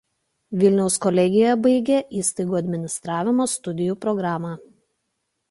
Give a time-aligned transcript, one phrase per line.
[0.61, 4.57] Vilniaus kolegijoje baigė įstaigų administravimo studijų programą.